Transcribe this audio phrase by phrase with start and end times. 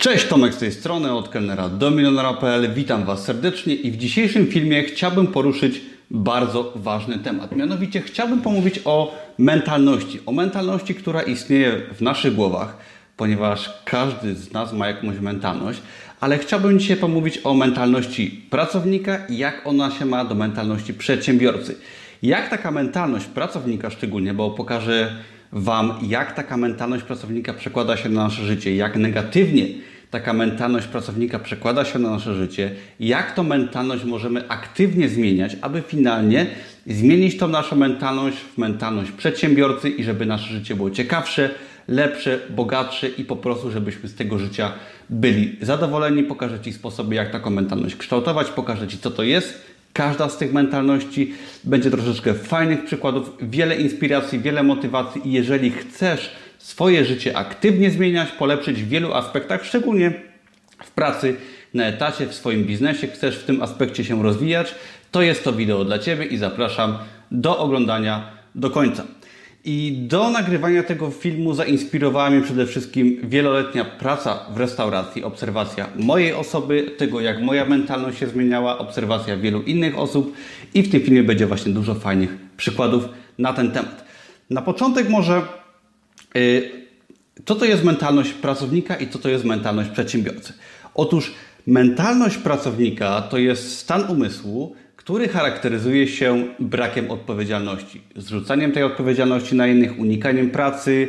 [0.00, 2.74] Cześć, Tomek z tej strony, od kelnera do milionera.pl.
[2.74, 5.80] Witam Was serdecznie i w dzisiejszym filmie chciałbym poruszyć
[6.10, 7.56] bardzo ważny temat.
[7.56, 10.20] Mianowicie chciałbym pomówić o mentalności.
[10.26, 12.76] O mentalności, która istnieje w naszych głowach,
[13.16, 15.80] ponieważ każdy z nas ma jakąś mentalność,
[16.20, 21.76] ale chciałbym dzisiaj pomówić o mentalności pracownika i jak ona się ma do mentalności przedsiębiorcy.
[22.22, 25.16] Jak taka mentalność pracownika szczególnie, bo pokażę
[25.52, 29.66] Wam, jak taka mentalność pracownika przekłada się na nasze życie, jak negatywnie
[30.10, 32.70] taka mentalność pracownika przekłada się na nasze życie,
[33.00, 36.46] jak tą mentalność możemy aktywnie zmieniać, aby finalnie
[36.86, 41.50] zmienić tą naszą mentalność w mentalność przedsiębiorcy i żeby nasze życie było ciekawsze,
[41.88, 44.72] lepsze, bogatsze i po prostu, żebyśmy z tego życia
[45.10, 46.22] byli zadowoleni.
[46.22, 49.79] Pokażę Ci sposoby, jak taką mentalność kształtować, pokażę Ci, co to jest.
[49.92, 56.30] Każda z tych mentalności będzie troszeczkę fajnych przykładów, wiele inspiracji, wiele motywacji i jeżeli chcesz
[56.58, 60.12] swoje życie aktywnie zmieniać, polepszyć w wielu aspektach, szczególnie
[60.84, 61.36] w pracy,
[61.74, 64.74] na etacie, w swoim biznesie, chcesz w tym aspekcie się rozwijać,
[65.10, 66.98] to jest to wideo dla Ciebie i zapraszam
[67.30, 69.04] do oglądania do końca.
[69.64, 76.32] I do nagrywania tego filmu zainspirowała mnie przede wszystkim wieloletnia praca w restauracji, obserwacja mojej
[76.32, 80.34] osoby, tego jak moja mentalność się zmieniała, obserwacja wielu innych osób
[80.74, 83.08] i w tym filmie będzie właśnie dużo fajnych przykładów
[83.38, 84.04] na ten temat.
[84.50, 85.42] Na początek może
[86.36, 86.70] Y,
[87.44, 90.52] co to jest mentalność pracownika i co to jest mentalność przedsiębiorcy?
[90.94, 91.34] Otóż
[91.66, 94.76] mentalność pracownika to jest stan umysłu,
[95.10, 101.08] który charakteryzuje się brakiem odpowiedzialności, zrzucaniem tej odpowiedzialności na innych, unikaniem pracy,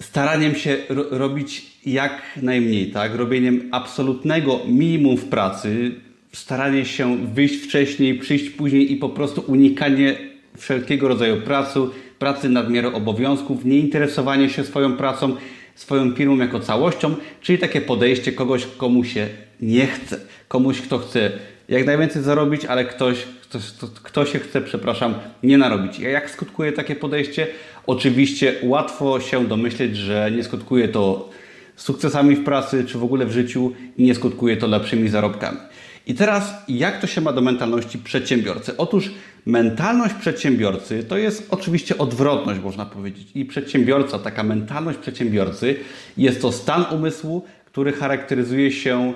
[0.00, 3.14] staraniem się ro robić jak najmniej, tak?
[3.14, 5.94] Robieniem absolutnego minimum w pracy,
[6.32, 10.16] staranie się wyjść wcześniej, przyjść później i po prostu unikanie
[10.56, 11.80] wszelkiego rodzaju pracy,
[12.18, 15.36] pracy nadmiaru obowiązków, nieinteresowanie się swoją pracą,
[15.74, 19.28] swoją firmą jako całością, czyli takie podejście kogoś, komu się
[19.60, 21.30] nie chce, komuś, kto chce
[21.68, 23.58] jak najwięcej zarobić, ale ktoś, kto,
[24.02, 25.98] kto się chce, przepraszam, nie narobić.
[25.98, 27.46] Jak skutkuje takie podejście?
[27.86, 31.28] Oczywiście łatwo się domyśleć, że nie skutkuje to
[31.76, 35.58] sukcesami w pracy czy w ogóle w życiu i nie skutkuje to lepszymi zarobkami.
[36.06, 38.76] I teraz, jak to się ma do mentalności przedsiębiorcy?
[38.76, 39.10] Otóż
[39.46, 43.28] mentalność przedsiębiorcy to jest oczywiście odwrotność, można powiedzieć.
[43.34, 45.76] I przedsiębiorca, taka mentalność przedsiębiorcy
[46.16, 49.14] jest to stan umysłu, który charakteryzuje się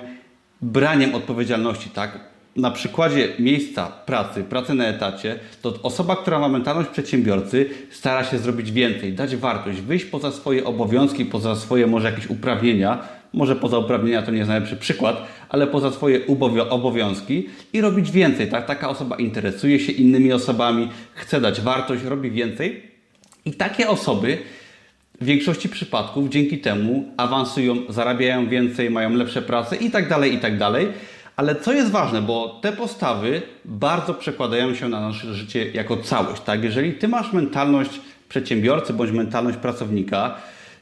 [0.61, 2.30] braniem odpowiedzialności, tak?
[2.55, 8.37] Na przykładzie miejsca pracy, pracy na etacie, to osoba, która ma mentalność przedsiębiorcy, stara się
[8.37, 13.77] zrobić więcej, dać wartość, wyjść poza swoje obowiązki, poza swoje może jakieś uprawnienia, może poza
[13.77, 16.27] uprawnienia to nie jest najlepszy przykład, ale poza swoje
[16.69, 18.49] obowiązki i robić więcej.
[18.49, 18.65] Tak?
[18.65, 22.83] Taka osoba interesuje się innymi osobami, chce dać wartość, robi więcej.
[23.45, 24.37] I takie osoby
[25.21, 30.37] w większości przypadków dzięki temu awansują, zarabiają więcej, mają lepsze prace i tak dalej, i
[30.37, 30.87] tak dalej.
[31.41, 36.41] Ale co jest ważne, bo te postawy bardzo przekładają się na nasze życie jako całość.
[36.41, 36.63] Tak?
[36.63, 40.35] Jeżeli ty masz mentalność przedsiębiorcy bądź mentalność pracownika,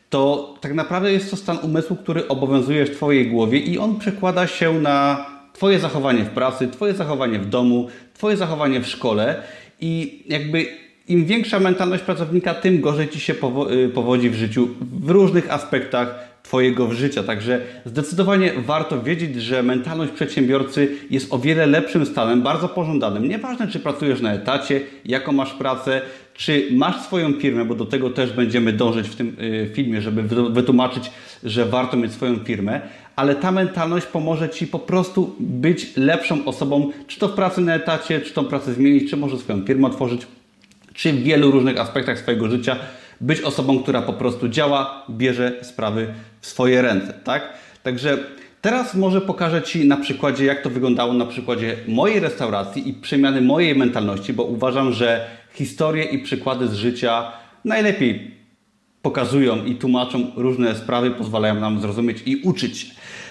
[0.09, 4.47] to tak naprawdę jest to stan umysłu, który obowiązuje w Twojej głowie i on przekłada
[4.47, 9.44] się na Twoje zachowanie w pracy, Twoje zachowanie w domu, Twoje zachowanie w szkole
[9.81, 10.66] i jakby
[11.08, 16.28] im większa mentalność pracownika, tym gorzej Ci się y, powodzi w życiu w różnych aspektach
[16.44, 17.23] Twojego życia.
[17.23, 23.29] Także zdecydowanie warto wiedzieć, że mentalność przedsiębiorcy jest o wiele lepszym stanem, bardzo pożądanym.
[23.29, 26.01] Nieważne, czy pracujesz na etacie, jaką masz pracę,
[26.33, 30.23] czy masz swoją firmę, bo do tego też będziemy dążyć w tym y, filmie, żeby
[30.49, 31.11] wytłumaczyć,
[31.44, 32.81] że warto mieć swoją firmę,
[33.16, 37.75] ale ta mentalność pomoże Ci po prostu być lepszą osobą, czy to w pracy na
[37.75, 40.28] etacie, czy tą pracę zmienić, czy może swoją firmę otworzyć,
[40.94, 42.75] czy w wielu różnych aspektach swojego życia
[43.22, 47.53] być osobą, która po prostu działa, bierze sprawy w swoje ręce, tak?
[47.84, 48.18] Także
[48.62, 53.41] teraz może pokażę Ci na przykładzie, jak to wyglądało na przykładzie mojej restauracji i przemiany
[53.41, 57.31] mojej mentalności, bo uważam, że historie i przykłady z życia
[57.66, 58.40] najlepiej
[59.02, 62.88] pokazują i tłumaczą różne sprawy, pozwalają nam zrozumieć i uczyć się.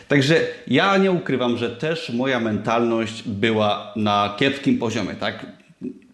[0.08, 5.46] Także ja nie ukrywam, że też moja mentalność była na kiepskim poziomie, tak?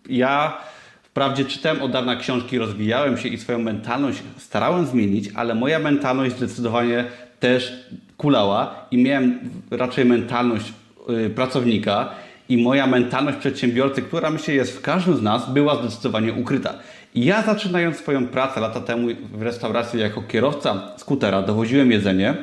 [0.09, 0.59] Ja
[1.15, 6.37] Wprawdzie czytałem od dawna książki, rozwijałem się i swoją mentalność starałem zmienić, ale moja mentalność
[6.37, 7.05] zdecydowanie
[7.41, 9.39] też kulała i miałem
[9.71, 10.73] raczej mentalność
[11.27, 12.11] y, pracownika
[12.49, 16.75] i moja mentalność przedsiębiorcy, która myślę jest w każdym z nas, była zdecydowanie ukryta.
[17.15, 22.35] Ja zaczynając swoją pracę lata temu w restauracji jako kierowca skutera, dowoziłem jedzenie,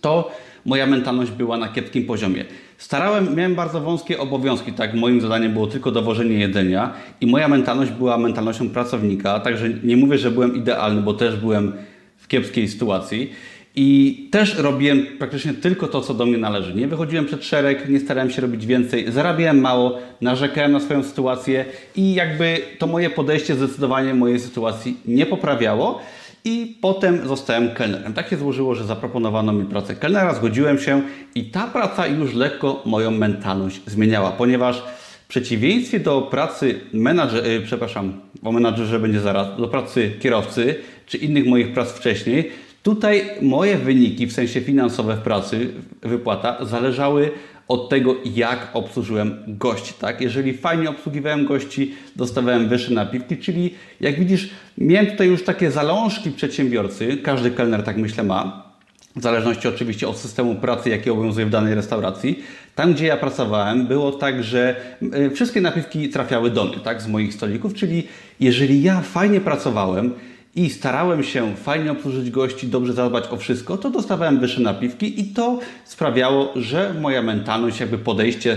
[0.00, 0.32] to
[0.64, 2.44] moja mentalność była na kiepskim poziomie.
[2.78, 4.94] Starałem, miałem bardzo wąskie obowiązki, tak?
[4.94, 10.18] Moim zadaniem było tylko dowożenie jedzenia i moja mentalność była mentalnością pracownika, także nie mówię,
[10.18, 11.72] że byłem idealny, bo też byłem
[12.16, 13.32] w kiepskiej sytuacji.
[13.80, 16.74] I też robiłem praktycznie tylko to, co do mnie należy.
[16.74, 21.64] Nie wychodziłem przed szereg, nie starałem się robić więcej, zarabiałem mało, narzekałem na swoją sytuację
[21.96, 26.00] i jakby to moje podejście zdecydowanie mojej sytuacji nie poprawiało.
[26.44, 28.14] I potem zostałem kelnerem.
[28.14, 31.02] Tak się złożyło, że zaproponowano mi pracę kelnera, zgodziłem się
[31.34, 34.82] i ta praca już lekko moją mentalność zmieniała, ponieważ
[35.24, 40.74] w przeciwieństwie do pracy menadżer, yy, przepraszam, o menadżerze będzie zaraz, do pracy kierowcy
[41.06, 42.50] czy innych moich prac wcześniej,
[42.82, 45.70] tutaj moje wyniki w sensie finansowe w pracy,
[46.02, 47.30] wypłata, zależały
[47.68, 49.94] od tego, jak obsłużyłem gości.
[50.00, 50.20] Tak?
[50.20, 56.30] Jeżeli fajnie obsługiwałem gości, dostawałem wyższe napiwki, czyli jak widzisz, miałem tutaj już takie zalążki
[56.30, 58.68] przedsiębiorcy, każdy kelner tak myślę ma,
[59.16, 62.42] w zależności oczywiście od systemu pracy, jaki obowiązuje w danej restauracji.
[62.74, 64.76] Tam, gdzie ja pracowałem, było tak, że
[65.12, 68.06] e, wszystkie napiwki trafiały do mnie, tak, z moich stolików, czyli
[68.40, 70.14] jeżeli ja fajnie pracowałem,
[70.58, 75.24] i starałem się fajnie obsłużyć gości, dobrze zadbać o wszystko, to dostawałem wyższe napiwki i
[75.24, 78.56] to sprawiało, że moja mentalność, jakby podejście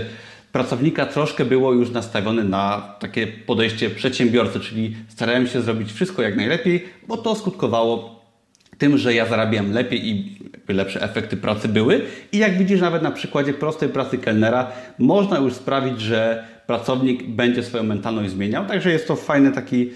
[0.52, 6.36] pracownika troszkę było już nastawione na takie podejście przedsiębiorcy, czyli starałem się zrobić wszystko jak
[6.36, 8.22] najlepiej, bo to skutkowało
[8.78, 10.38] tym, że ja zarabiałem lepiej i
[10.68, 12.00] lepsze efekty pracy były.
[12.32, 17.62] I jak widzisz, nawet na przykładzie prostej pracy kelnera, można już sprawić, że pracownik będzie
[17.62, 18.66] swoją mentalność zmieniał.
[18.66, 19.90] Także jest to fajny taki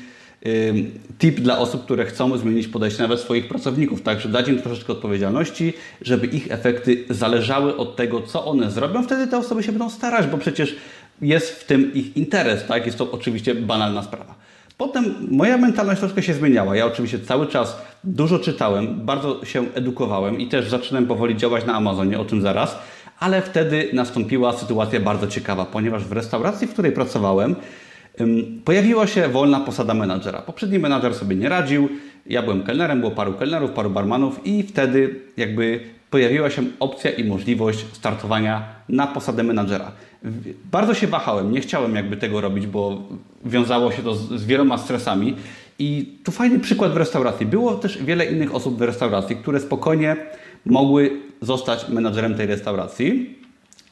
[1.18, 5.72] tip dla osób, które chcą zmienić podejście nawet swoich pracowników, także dać im troszeczkę odpowiedzialności,
[6.02, 9.02] żeby ich efekty zależały od tego, co one zrobią.
[9.02, 10.76] Wtedy te osoby się będą starać, bo przecież
[11.22, 12.86] jest w tym ich interes, tak?
[12.86, 14.34] Jest to oczywiście banalna sprawa.
[14.76, 16.76] Potem moja mentalność troszkę się zmieniała.
[16.76, 21.74] Ja oczywiście cały czas dużo czytałem, bardzo się edukowałem i też zaczynałem powoli działać na
[21.74, 22.78] Amazonie, o tym zaraz,
[23.18, 27.56] ale wtedy nastąpiła sytuacja bardzo ciekawa, ponieważ w restauracji, w której pracowałem,
[28.64, 30.42] Pojawiła się wolna posada menadżera.
[30.42, 31.88] Poprzedni menadżer sobie nie radził,
[32.26, 35.80] ja byłem kelnerem, było paru kelnerów, paru barmanów i wtedy jakby
[36.10, 39.92] pojawiła się opcja i możliwość startowania na posadę menadżera.
[40.72, 43.02] Bardzo się wahałem, nie chciałem jakby tego robić, bo
[43.44, 45.36] wiązało się to z, z wieloma stresami.
[45.78, 47.46] I tu fajny przykład w restauracji.
[47.46, 50.16] Było też wiele innych osób w restauracji, które spokojnie
[50.66, 51.10] mogły
[51.40, 53.36] zostać menadżerem tej restauracji,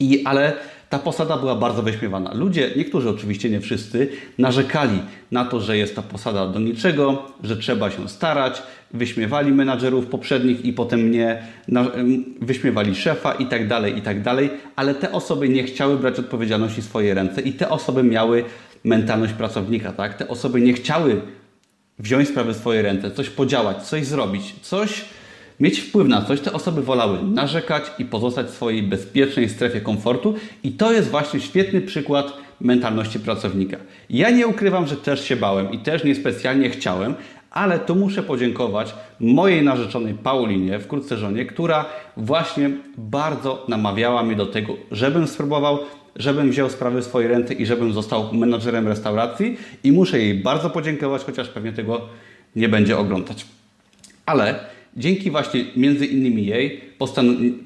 [0.01, 0.53] i, ale
[0.95, 2.35] ta posada była bardzo wyśmiewana.
[2.35, 4.09] Ludzie, niektórzy oczywiście nie wszyscy,
[4.39, 4.99] narzekali
[5.31, 10.65] na to, że jest ta posada do niczego, że trzeba się starać, wyśmiewali menadżerów poprzednich
[10.65, 11.43] i potem mnie,
[12.41, 16.83] wyśmiewali szefa i tak dalej, i tak dalej, ale te osoby nie chciały brać odpowiedzialności
[16.83, 18.45] w swoje ręce i te osoby miały
[18.85, 20.15] mentalność pracownika, tak?
[20.15, 21.21] Te osoby nie chciały
[21.99, 25.05] wziąć sprawy w swoje ręce, coś podziałać, coś zrobić, coś
[25.61, 30.35] mieć wpływ na coś, te osoby wolały narzekać i pozostać w swojej bezpiecznej strefie komfortu
[30.63, 33.77] i to jest właśnie świetny przykład mentalności pracownika.
[34.11, 37.15] Ja nie ukrywam, że też się bałem i też niespecjalnie chciałem,
[37.51, 41.85] ale tu muszę podziękować mojej narzeczonej Paulinie, wkrótce żonie, która
[42.17, 45.79] właśnie bardzo namawiała mnie do tego, żebym spróbował,
[46.17, 50.71] żebym wziął sprawy w swoje ręce i żebym został menadżerem restauracji i muszę jej bardzo
[50.71, 52.01] podziękować, chociaż pewnie tego
[52.57, 53.47] nie będzie oglądać.
[54.27, 56.81] Ale Dzięki właśnie między innymi jej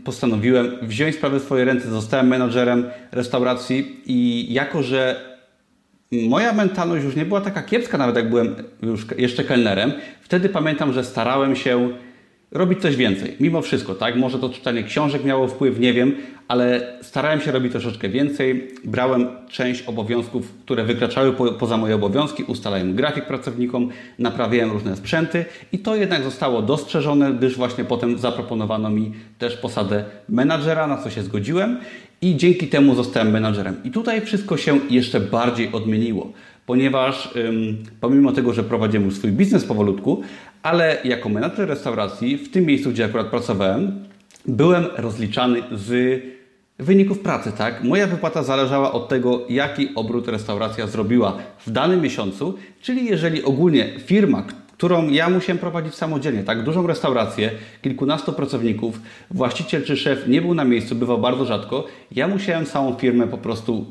[0.05, 5.29] postanowiłem wziąć sprawę w swoje ręce, zostałem menadżerem restauracji i jako, że
[6.13, 10.93] moja mentalność już nie była taka kiepska, nawet jak byłem już jeszcze kelnerem, wtedy pamiętam,
[10.93, 11.89] że starałem się
[12.50, 13.37] robić coś więcej.
[13.41, 14.17] Mimo wszystko, tak?
[14.17, 16.15] Może to czytanie książek miało wpływ, nie wiem,
[16.49, 18.69] ale starałem się robić troszeczkę więcej.
[18.84, 25.44] Brałem część obowiązków, które wykraczały po, poza moje obowiązki, ustalałem grafik pracownikom, naprawiałem różne sprzęty
[25.72, 31.11] i to jednak zostało dostrzeżone, gdyż właśnie potem zaproponowano mi też posadę menadżera, na co
[31.11, 31.79] się zgodziłem
[32.22, 33.77] i dzięki temu zostałem menadżerem.
[33.84, 36.32] I tutaj wszystko się jeszcze bardziej odmieniło
[36.69, 40.22] ponieważ ym, pomimo tego, że prowadziłem już swój biznes powolutku,
[40.69, 44.05] ale jako menadżer restauracji w tym miejscu, gdzie akurat pracowałem,
[44.46, 46.22] byłem rozliczany z
[46.79, 47.84] wyników pracy, tak?
[47.84, 54.01] Moja wypłata zależała od tego, jaki obrót restauracja zrobiła w danym miesiącu, czyli jeżeli ogólnie
[54.01, 56.63] firma, którą ja musiałem prowadzić samodzielnie, tak?
[56.63, 57.51] Dużą restaurację,
[57.82, 62.94] kilkunastu pracowników, właściciel czy szef nie był na miejscu, bywał bardzo rzadko, ja musiałem całą
[62.94, 63.87] firmę po prostu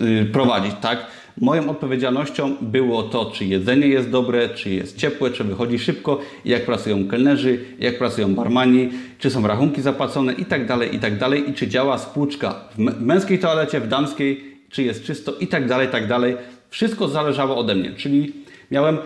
[0.00, 1.06] yy, prowadzić, tak?
[1.40, 6.64] Moją odpowiedzialnością było to, czy jedzenie jest dobre, czy jest ciepłe, czy wychodzi szybko, jak
[6.64, 11.54] pracują kelnerzy, jak pracują barmani, czy są rachunki zapłacone i tak dalej, i tak i
[11.54, 16.08] czy działa spłuczka w męskiej toalecie, w damskiej, czy jest czysto i tak dalej, i
[16.08, 16.36] dalej.
[16.70, 18.32] Wszystko zależało ode mnie, czyli
[18.70, 18.98] miałem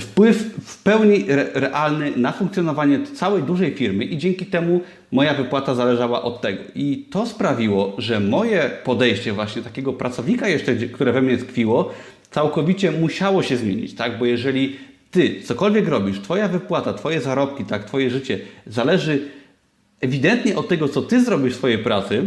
[0.00, 4.80] wpływ w pełni realny na funkcjonowanie całej dużej firmy i dzięki temu
[5.12, 6.62] moja wypłata zależała od tego.
[6.74, 11.92] I to sprawiło, że moje podejście właśnie takiego pracownika jeszcze, które we mnie tkwiło,
[12.30, 14.18] całkowicie musiało się zmienić, tak?
[14.18, 14.76] Bo jeżeli
[15.10, 19.28] ty cokolwiek robisz, twoja wypłata, twoje zarobki, tak, twoje życie zależy
[20.00, 22.24] ewidentnie od tego, co ty zrobisz w swojej pracy,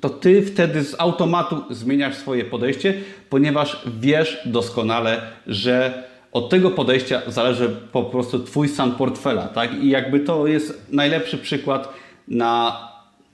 [0.00, 2.94] to ty wtedy z automatu zmieniasz swoje podejście,
[3.30, 6.04] ponieważ wiesz doskonale, że
[6.36, 9.74] od tego podejścia zależy po prostu twój stan portfela, tak?
[9.82, 11.94] I jakby to jest najlepszy przykład
[12.28, 12.78] na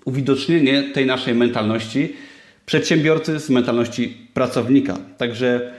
[0.04, 2.16] uwidocznienie tej naszej mentalności
[2.66, 4.96] przedsiębiorcy z mentalności pracownika.
[5.18, 5.72] Także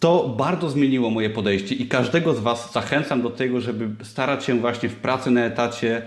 [0.00, 4.60] to bardzo zmieniło moje podejście i każdego z Was zachęcam do tego, żeby starać się
[4.60, 6.02] właśnie w pracy na etacie,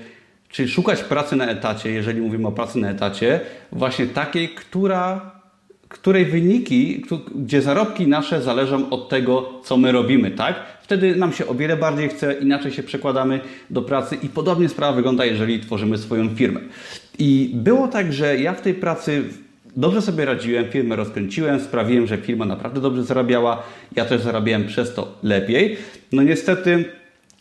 [0.50, 3.40] czy szukać pracy na etacie, jeżeli mówimy o pracy na etacie,
[3.72, 5.32] właśnie takiej, która,
[5.90, 7.04] której wyniki,
[7.36, 10.56] gdzie zarobki nasze zależą od tego, co my robimy, tak?
[10.82, 14.94] Wtedy nam się o wiele bardziej chce, inaczej się przekładamy do pracy i podobnie sprawa
[14.94, 16.60] wygląda, jeżeli tworzymy swoją firmę.
[17.20, 19.24] I było tak, że ja w tej pracy
[19.76, 23.64] dobrze sobie radziłem, firmę rozkręciłem, sprawiłem, że firma naprawdę dobrze zarabiała,
[23.96, 25.78] ja też zarabiałem przez to lepiej.
[26.12, 26.86] No niestety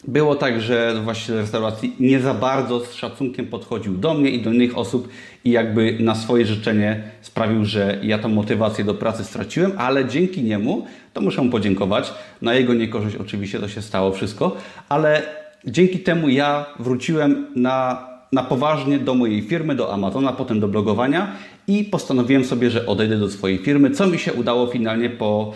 [0.04, 4.52] było tak, że właściciel restauracji nie za bardzo z szacunkiem podchodził do mnie i do
[4.52, 5.08] innych osób
[5.44, 10.42] i jakby na swoje życzenie sprawił, że ja tą motywację do pracy straciłem, ale dzięki
[10.42, 12.12] niemu, to muszę mu podziękować,
[12.42, 14.56] na jego niekorzyść oczywiście to się stało wszystko,
[14.88, 15.22] ale
[15.64, 21.32] dzięki temu ja wróciłem na na poważnie do mojej firmy, do Amazona, potem do blogowania
[21.66, 25.52] i postanowiłem sobie, że odejdę do swojej firmy, co mi się udało finalnie po,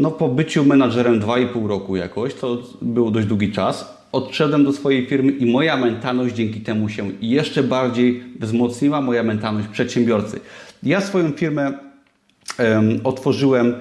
[0.00, 4.00] no, po byciu menadżerem 2,5 roku jakoś, to był dość długi czas.
[4.12, 9.68] Odszedłem do swojej firmy i moja mentalność dzięki temu się jeszcze bardziej wzmocniła, moja mentalność
[9.68, 10.40] przedsiębiorcy.
[10.82, 11.72] Ja swoją firmę
[12.58, 13.74] um, otworzyłem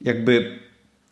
[0.00, 0.58] jakby,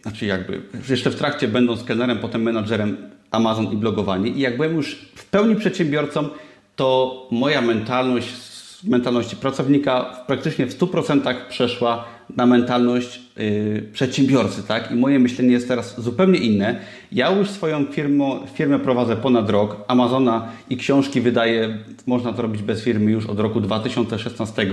[0.03, 2.97] znaczy jakby, jeszcze w trakcie będąc kelnerem, potem menadżerem
[3.31, 4.31] Amazon i blogowanie.
[4.31, 6.29] I jak byłem już w pełni przedsiębiorcą,
[6.77, 8.52] to moja mentalność
[8.85, 12.05] mentalności pracownika praktycznie w 100% przeszła
[12.37, 14.91] na mentalność yy, przedsiębiorcy, tak?
[14.91, 16.81] I moje myślenie jest teraz zupełnie inne.
[17.13, 18.25] Ja już swoją firmę,
[18.55, 19.77] firmę prowadzę ponad rok.
[19.89, 24.67] Amazona i książki wydaję, można to robić bez firmy już od roku 2016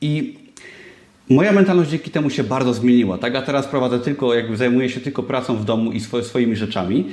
[0.00, 0.40] i
[1.30, 3.36] Moja mentalność dzięki temu się bardzo zmieniła, tak?
[3.36, 7.04] A teraz prowadzę tylko, jakby zajmuję się tylko pracą w domu i swoimi rzeczami.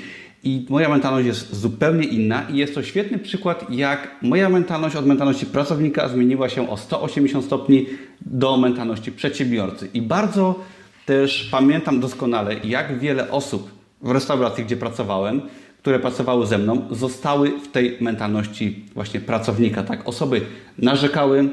[0.44, 5.06] I moja mentalność jest zupełnie inna i jest to świetny przykład, jak moja mentalność od
[5.06, 7.86] mentalności pracownika zmieniła się o 180 stopni
[8.22, 9.90] do mentalności przedsiębiorcy.
[9.94, 10.60] I bardzo
[11.06, 15.42] też pamiętam doskonale, jak wiele osób w restauracji, gdzie pracowałem,
[15.82, 19.84] które pracowały ze mną, zostały w tej mentalności właśnie pracownika.
[19.84, 20.08] Tak?
[20.08, 20.42] Osoby
[20.78, 21.50] narzekały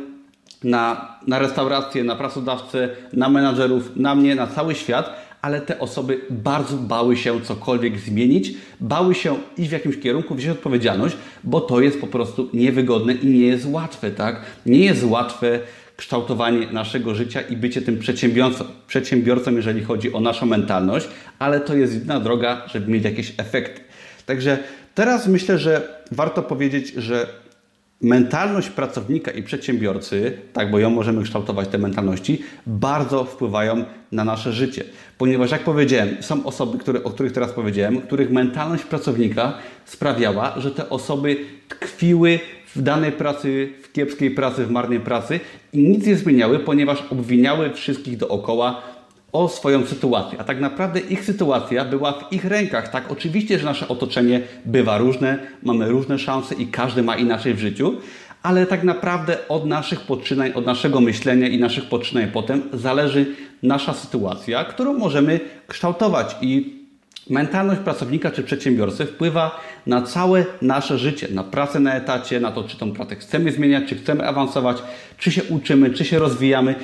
[0.64, 6.21] na, na restaurację, na pracodawcę, na menadżerów, na mnie, na cały świat, ale te osoby
[6.31, 11.81] bardzo bały się cokolwiek zmienić, bały się iść w jakimś kierunku, wziąć odpowiedzialność, bo to
[11.81, 14.43] jest po prostu niewygodne i nie jest łatwe, tak?
[14.67, 15.61] Nie jest łatwe
[15.97, 21.09] kształtowanie naszego życia i bycie tym przedsiębiorcą, przedsiębiorcą, jeżeli chodzi o naszą mentalność,
[21.39, 23.81] ale to jest jedna droga, żeby mieć jakieś efekty.
[24.27, 24.59] Także
[24.95, 27.27] teraz myślę, że warto powiedzieć, że
[28.04, 34.52] mentalność pracownika i przedsiębiorcy, tak, bo ją możemy kształtować, te mentalności, bardzo wpływają na nasze
[34.52, 34.84] życie.
[35.18, 40.70] Ponieważ, jak powiedziałem, są osoby, które, o których teraz powiedziałem, których mentalność pracownika sprawiała, że
[40.70, 41.37] te osoby
[41.68, 42.40] tkwiły
[42.76, 45.40] w danej pracy, w kiepskiej pracy, w marnej pracy
[45.73, 48.82] i nic nie zmieniały, ponieważ obwiniały wszystkich dookoła
[49.35, 50.41] o swoją sytuację.
[50.41, 52.88] A tak naprawdę ich sytuacja była w ich rękach.
[52.88, 57.59] Tak, oczywiście, że nasze otoczenie bywa różne, mamy różne szanse i każdy ma inaczej w
[57.59, 57.97] życiu,
[58.43, 63.26] ale tak naprawdę od naszych poczynań, od naszego myślenia i naszych poczynań potem zależy
[63.62, 66.85] nasza sytuacja, którą możemy kształtować i
[67.31, 72.64] mentalność pracownika czy przedsiębiorcy wpływa na całe nasze życie, na pracę na etacie, na to,
[72.64, 74.76] czy tą pracę chcemy zmieniać, czy chcemy awansować,
[75.19, 76.75] czy się uczymy, czy się rozwijamy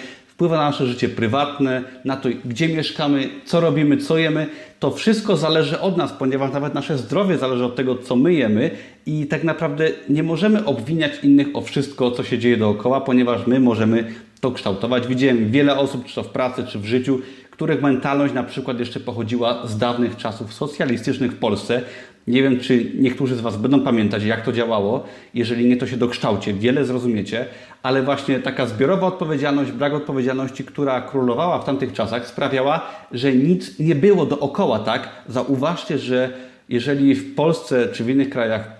[0.40, 4.46] wpływa na nasze życie prywatne, na to, gdzie mieszkamy, co robimy, co jemy.
[4.78, 8.70] To wszystko zależy od nas, ponieważ nawet nasze zdrowie zależy od tego, co my jemy
[9.06, 13.60] i tak naprawdę nie możemy obwiniać innych o wszystko, co się dzieje dookoła, ponieważ my
[13.60, 14.04] możemy
[14.40, 15.06] to kształtować.
[15.06, 17.20] Widziałem wiele osób, czy to w pracy, czy w życiu,
[17.50, 21.82] których mentalność na przykład jeszcze pochodziła z dawnych czasów socjalistycznych w Polsce.
[22.30, 25.04] Nie wiem, czy niektórzy z Was będą pamiętać, jak to działało.
[25.34, 27.46] Jeżeli nie, to się dokształcie, wiele zrozumiecie,
[27.82, 33.78] ale właśnie taka zbiorowa odpowiedzialność, brak odpowiedzialności, która królowała w tamtych czasach, sprawiała, że nic
[33.78, 35.08] nie było dookoła, tak?
[35.28, 36.30] Zauważcie, że
[36.68, 38.70] jeżeli w Polsce czy w innych krajach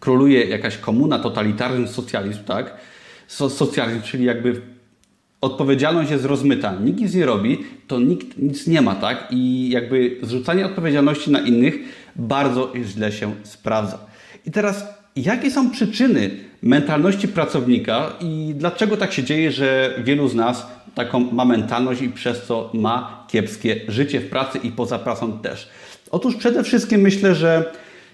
[0.00, 2.74] króluje jakaś komuna, totalitarny socjalizm, tak?
[3.26, 4.60] So, socjalizm, czyli jakby
[5.40, 9.28] odpowiedzialność jest rozmyta, nikt nic nie robi, to nikt nic nie ma, tak?
[9.30, 11.74] I jakby zrzucanie odpowiedzialności na innych
[12.16, 13.98] bardzo źle się sprawdza.
[14.46, 14.84] I teraz,
[15.16, 16.30] jakie są przyczyny
[16.62, 22.08] mentalności pracownika i dlaczego tak się dzieje, że wielu z nas taką ma mentalność i
[22.08, 25.68] przez co ma kiepskie życie w pracy i poza pracą też?
[26.10, 27.72] Otóż przede wszystkim myślę, że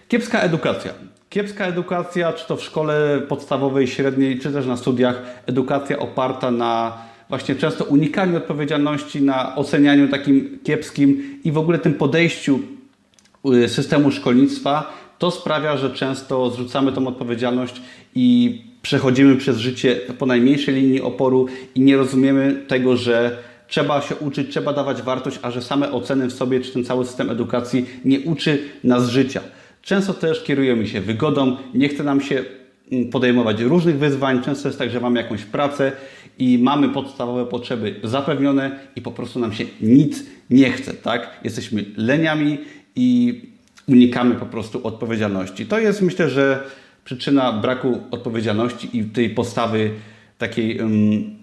[0.09, 0.93] kiepska edukacja.
[1.29, 6.99] Kiepska edukacja, czy to w szkole podstawowej, średniej, czy też na studiach, edukacja oparta na
[7.29, 12.61] właśnie często unikaniu odpowiedzialności, na ocenianiu takim kiepskim i w ogóle tym podejściu
[13.67, 17.83] systemu szkolnictwa, to sprawia, że często zrzucamy tą odpowiedzialność
[18.15, 24.17] i przechodzimy przez życie po najmniejszej linii oporu i nie rozumiemy tego, że trzeba się
[24.17, 27.87] uczyć, trzeba dawać wartość, a że same oceny w sobie, czy ten cały system edukacji
[28.05, 29.41] nie uczy nas życia.
[29.83, 32.45] Często też kierujemy się wygodą, nie chce nam się
[32.93, 34.43] mm, podejmować różnych wyzwań.
[34.43, 35.93] Często jest tak, że mamy jakąś pracę
[36.39, 41.41] i mamy podstawowe potrzeby zapewnione i po prostu nam się nic nie chce, tak?
[41.45, 42.59] Jesteśmy leniami
[43.01, 43.43] i
[43.89, 45.67] unikamy po prostu odpowiedzialności.
[45.67, 46.65] To jest myślę, że
[47.05, 49.91] przyczyna braku odpowiedzialności i tej postawy
[50.39, 50.91] takiej um,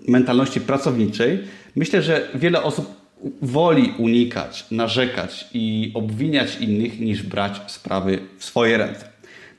[0.07, 1.39] mentalności pracowniczej.
[1.75, 2.85] Myślę, że wiele osób
[3.41, 9.06] woli unikać, narzekać i obwiniać innych, niż brać sprawy w swoje ręce.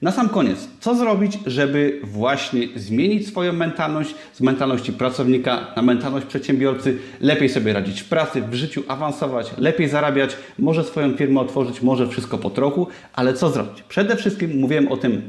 [0.02, 6.26] Na sam koniec, co zrobić, żeby właśnie zmienić swoją mentalność z mentalności pracownika na mentalność
[6.26, 11.82] przedsiębiorcy, lepiej sobie radzić w pracy, w życiu, awansować, lepiej zarabiać, może swoją firmę otworzyć,
[11.82, 13.82] może wszystko po trochu, ale co zrobić?
[13.82, 15.22] Przede wszystkim mówiłem o tym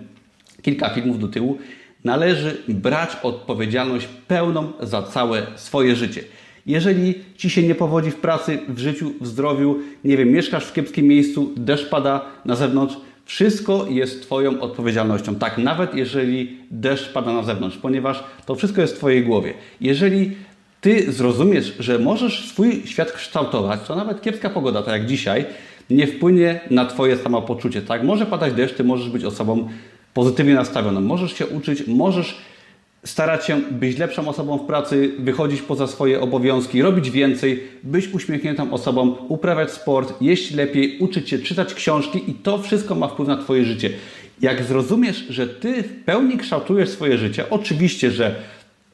[0.62, 1.58] kilka filmów do tyłu.
[2.04, 6.24] Należy brać odpowiedzialność pełną za całe swoje życie.
[6.66, 10.74] Jeżeli ci się nie powodzi w pracy, w życiu, w zdrowiu, nie wiem, mieszkasz w
[10.74, 12.98] kiepskim miejscu, deszcz pada na zewnątrz,
[13.30, 15.36] wszystko jest Twoją odpowiedzialnością.
[15.36, 19.54] Tak, nawet jeżeli deszcz pada na zewnątrz, ponieważ to wszystko jest w Twojej głowie.
[19.82, 20.36] Jeżeli
[20.82, 25.46] Ty zrozumiesz, że możesz swój świat kształtować, to nawet kiepska pogoda, tak jak dzisiaj,
[25.90, 27.82] nie wpłynie na Twoje samopoczucie.
[27.82, 29.70] Tak, może padać deszcz, Ty możesz być osobą
[30.14, 31.02] pozytywnie nastawioną.
[31.02, 32.38] Możesz się uczyć, możesz
[33.06, 38.74] starać się być lepszą osobą w pracy, wychodzić poza swoje obowiązki, robić więcej, być uśmiechniętą
[38.74, 43.38] osobą, uprawiać sport, jeść lepiej, uczyć się, czytać książki i to wszystko ma wpływ na
[43.38, 43.90] Twoje życie.
[44.42, 48.36] Jak zrozumiesz, że Ty w pełni kształtujesz swoje życie, oczywiście, że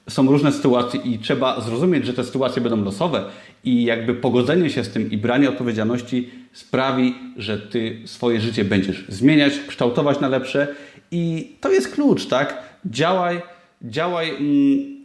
[0.09, 3.23] są różne sytuacje i trzeba zrozumieć, że te sytuacje będą losowe
[3.63, 9.05] i jakby pogodzenie się z tym i branie odpowiedzialności sprawi, że Ty swoje życie będziesz
[9.09, 10.67] zmieniać, kształtować na lepsze
[11.11, 12.63] i to jest klucz, tak?
[12.85, 13.41] Działaj,
[13.85, 14.95] działaj mm,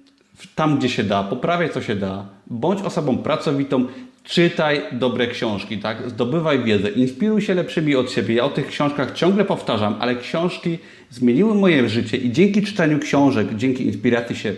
[0.54, 3.86] tam, gdzie się da, poprawiaj, co się da, bądź osobą pracowitą,
[4.24, 6.10] czytaj dobre książki, tak?
[6.10, 8.34] Zdobywaj wiedzę, inspiruj się lepszymi od siebie.
[8.34, 10.78] Ja o tych książkach ciągle powtarzam, ale książki
[11.10, 14.54] zmieniły moje życie i dzięki czytaniu książek, dzięki inspiracji się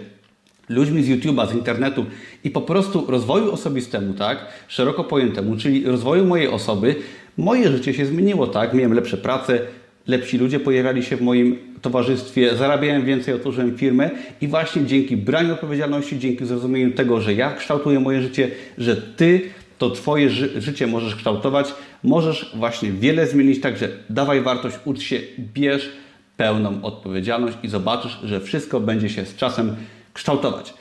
[0.69, 2.07] ludźmi z YouTube'a, z internetu
[2.45, 6.95] i po prostu rozwoju osobistemu, tak, szeroko pojętemu, czyli rozwoju mojej osoby,
[7.37, 9.61] moje życie się zmieniło, tak, miałem lepsze prace,
[10.07, 14.11] lepsi ludzie pojawiali się w moim towarzystwie, zarabiałem więcej, otworzyłem firmę
[14.41, 19.41] i właśnie dzięki braniu odpowiedzialności, dzięki zrozumieniu tego, że ja kształtuję moje życie, że Ty
[19.79, 25.21] to Twoje ży życie możesz kształtować, możesz właśnie wiele zmienić, także dawaj wartość, ucz się,
[25.55, 25.88] bierz
[26.37, 29.77] pełną odpowiedzialność i zobaczysz, że wszystko będzie się z czasem
[30.12, 30.75] kształtować.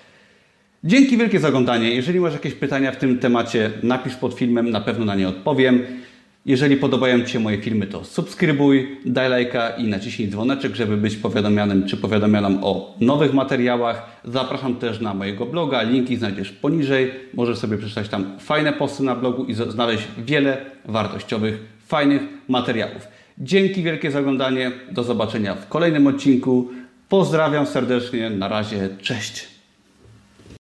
[0.84, 1.96] Dzięki wielkie za oglądanie.
[1.96, 5.86] Jeżeli masz jakieś pytania w tym temacie, napisz pod filmem, na pewno na nie odpowiem.
[6.46, 11.16] Jeżeli podobają Ci się moje filmy, to subskrybuj, daj lajka i naciśnij dzwoneczek, żeby być
[11.16, 14.22] powiadomianym czy powiadomianym o nowych materiałach.
[14.26, 17.12] Zapraszam też na mojego bloga, linki znajdziesz poniżej.
[17.34, 23.08] Możesz sobie przeczytać tam fajne posty na blogu i znaleźć wiele wartościowych, fajnych materiałów.
[23.38, 24.72] Dzięki wielkie za oglądanie.
[24.92, 26.70] Do zobaczenia w kolejnym odcinku.
[27.10, 28.30] Pozdrawiam serdecznie.
[28.30, 28.90] Na razie.
[29.02, 29.51] Cześć.